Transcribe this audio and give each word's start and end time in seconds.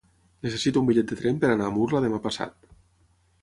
Necessito 0.45 0.81
un 0.83 0.87
bitllet 0.87 1.11
de 1.11 1.17
tren 1.19 1.37
per 1.43 1.51
anar 1.57 1.67
a 1.67 1.75
Murla 1.77 2.03
demà 2.07 2.21
passat. 2.25 2.59